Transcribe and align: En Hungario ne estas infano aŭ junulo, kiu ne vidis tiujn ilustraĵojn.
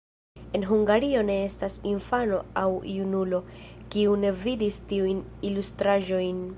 En 0.59 0.63
Hungario 0.69 1.21
ne 1.27 1.35
estas 1.49 1.75
infano 1.91 2.39
aŭ 2.63 2.65
junulo, 2.95 3.43
kiu 3.97 4.17
ne 4.27 4.35
vidis 4.47 4.83
tiujn 4.93 5.23
ilustraĵojn. 5.53 6.45